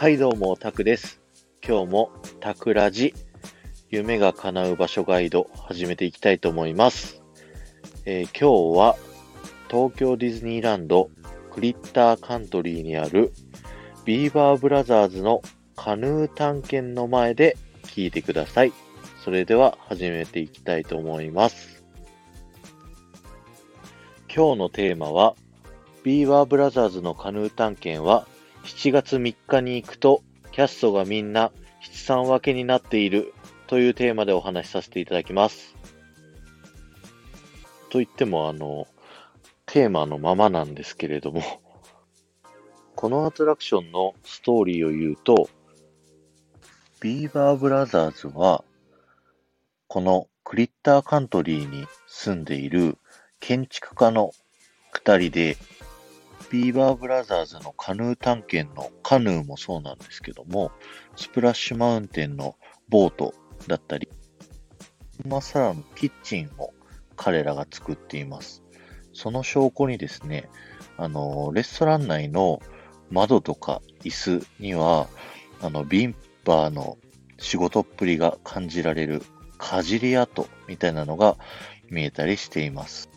[0.00, 1.20] はいどうも、タクです。
[1.62, 3.12] 今日もタクラジ、
[3.90, 7.22] 夢が叶う場所ガイド始めていきたいと思います。
[8.06, 8.96] えー今日は
[9.70, 11.10] 東京ディズニーランド
[11.52, 13.30] クリッターカントリーにある
[14.06, 15.42] ビーバーブラザーズの
[15.76, 18.72] カヌー探検の前で聞いてください。
[19.22, 21.84] それでは始めていきたいと思います。
[24.34, 25.34] 今日のテーマは
[26.04, 28.26] ビーバーブラザーズのカヌー探検は
[28.64, 33.32] 7月3日に行くとキャストがみんな七三分けになっている
[33.66, 35.76] というテーマでお話しさせていただきます。
[37.90, 38.86] と言ってもあの、
[39.66, 41.42] テーマのままなんですけれども、
[42.94, 45.48] このアトラクションのストーリーを言うと、
[47.00, 48.64] ビーバーブラザーズは、
[49.86, 52.98] このクリッターカントリーに住んでいる
[53.38, 54.32] 建築家の
[54.92, 55.56] 二人で、
[56.50, 60.72] ビーバーブラザーズのカヌー探検のカヌーもそうなんですけども、
[61.14, 62.56] スプラッシュマウンテンの
[62.88, 63.34] ボート
[63.68, 64.08] だったり、
[65.24, 66.72] グランマサラのキッチンを
[67.16, 68.64] 彼らが作っています。
[69.12, 70.48] その証拠にですね、
[70.96, 72.60] あの、レストラン内の
[73.10, 75.06] 窓とか椅子には、
[75.60, 76.98] あの、ビーバーの
[77.38, 79.22] 仕事っぷりが感じられる
[79.56, 81.36] かじり跡みたいなのが
[81.90, 83.08] 見えたりしています。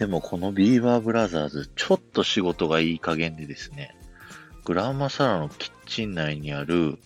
[0.00, 3.94] でもこのビーバーブラザーズ、ちょっと仕事がいい加減でですね、
[4.64, 6.98] グランマサラのキッチン内にある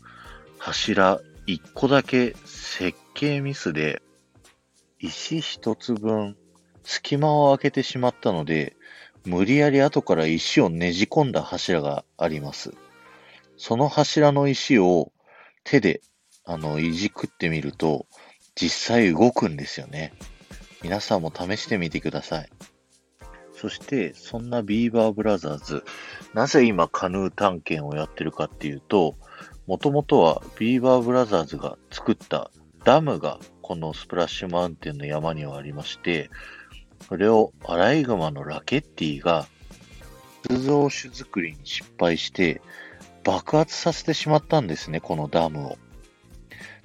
[0.59, 4.01] 柱一個だけ設計ミスで、
[5.01, 6.37] 石一つ分
[6.85, 8.77] 隙間を開けてしまったので、
[9.25, 12.75] 無理やり後から石をねじ込んだ柱があります。
[13.57, 15.11] その柱の石を
[15.65, 16.01] 手で、
[16.45, 18.07] あの、いじくってみると、
[18.55, 20.13] 実際動くんですよね。
[20.85, 22.49] 皆さんも試してみてください。
[23.65, 25.85] そして、そんなビーバーブラザーズ、
[26.35, 29.15] なぜ今カヌー探検をやってるかっていうと、
[29.67, 32.51] もともとはビーバーブラザーズが作った
[32.85, 36.29] ダムがこのスプラッシュマウンテンの山にはありまして、
[37.09, 39.47] それをアライグマのラケッティが
[40.47, 42.61] 通造酒作りに失敗して
[43.23, 45.79] 爆発させてしまったんですね、このダムを。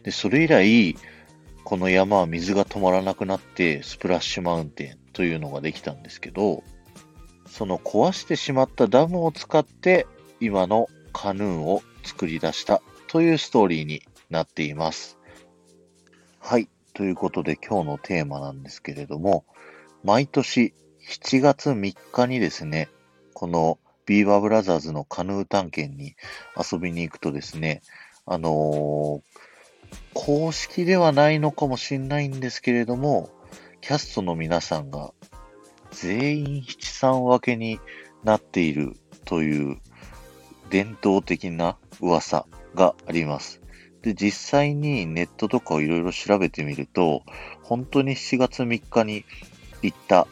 [0.04, 0.96] で、それ以来、
[1.66, 6.64] この山は水が止まらなくなってスプラッシュマウンテンというのができたんですけど、
[7.48, 10.06] その壊してしまったダムを使って
[10.40, 15.18] 今のカヌーを作り出したというストーリーになっています。
[16.40, 16.70] はい。
[16.94, 19.46] ということで今日のテーマなんですけれども、
[20.04, 20.74] 毎年
[21.08, 22.90] 7月3日にですね、
[23.34, 26.16] このビーバーブラザーズのカヌー探検に
[26.58, 27.82] 遊びに行くとですね、
[28.26, 29.40] あのー
[30.14, 33.30] 公式ではないのかもしれないんですけれども、
[33.82, 35.14] キャストの皆さんが
[35.92, 37.80] 全員七三分けに
[38.24, 38.96] なっている
[39.26, 39.78] という
[40.70, 42.46] 伝統的な噂
[42.76, 43.62] があります。
[44.02, 47.24] で、実際にネットとかをいろいろ調べてみると、
[47.64, 49.26] 本当に7月3日に
[49.82, 50.28] 行った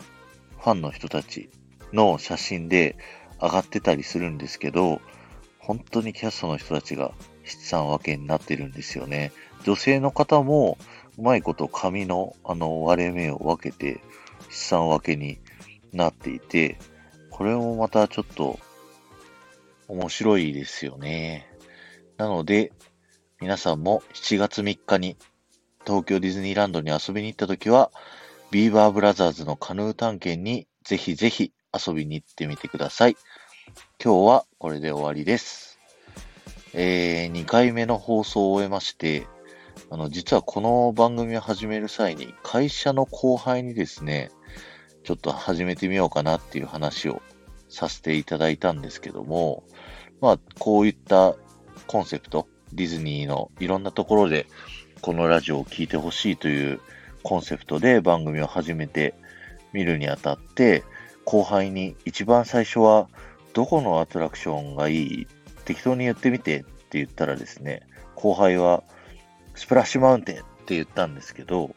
[0.59, 1.49] ファンの人たち
[1.93, 2.97] の写真で
[3.41, 5.01] 上がってたりするんですけど、
[5.59, 7.11] 本当にキャストの人たちが
[7.43, 9.31] 七三分けになってるんですよね。
[9.63, 10.77] 女性の方も
[11.17, 14.01] うまいこと髪のあの割れ目を分けて
[14.49, 15.39] 七三分けに
[15.93, 16.77] なっていて、
[17.29, 18.59] これもまたちょっと
[19.87, 21.47] 面白いですよね。
[22.17, 22.71] なので、
[23.39, 25.17] 皆さんも7月3日に
[25.85, 27.91] 東京ディズニーランドに遊びに行った時は、
[28.51, 33.17] ビーバーブラザーズのカヌー探検にぜひぜひ遊びに行ってみてください。
[34.03, 35.79] 今日はこれで終わりです。
[36.73, 39.27] えー、2回目の放送を終えまして、
[39.89, 44.31] あの、実はこの番組を始める際に、会社の後輩にですね、
[45.03, 47.21] ちょっと始めてみようかなっていう話を
[47.69, 49.63] させていただいたんですけども、
[50.19, 51.35] まあ、こういった
[51.87, 54.45] コンセプト、ディズニーのいろんなところで
[55.01, 56.81] このラジオを聴いてほしいという
[57.23, 59.13] コンセプトで番組を始めて
[59.71, 60.83] みるにあたって、
[61.23, 63.07] 後輩に一番最初は
[63.53, 65.27] どこのアトラクションがいい？
[65.65, 67.83] 適当に言ってみてって言ったらですね、
[68.15, 68.83] 後輩は
[69.57, 71.75] スプラッシュマウンテンって言ったんですけど、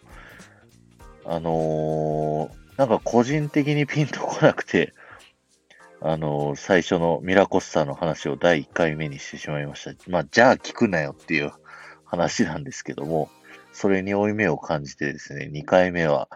[1.25, 4.95] あのーなんか個人的にピンとこなくて、
[6.01, 10.11] あのー最初のミラコスタの話を第1回目にしてしまいました。
[10.11, 11.53] まあ、じゃあ聞くなよっていう
[12.05, 13.31] 話なんですけども、
[13.73, 16.29] それに負い目を感じてですね、2回目は、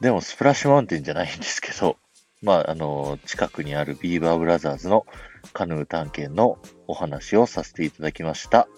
[0.00, 1.96] でもスプラッシュマウンテンじゃないんですけど、
[2.42, 5.06] まあ、あの、近くにあるビーバーブラザーズの
[5.54, 8.68] カヌー探検のお話をさせていただきました。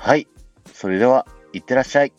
[0.00, 0.26] はい。
[0.72, 2.12] それでは、いってらっしゃい。